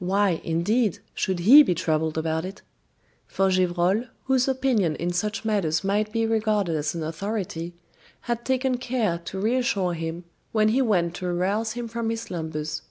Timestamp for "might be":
5.84-6.26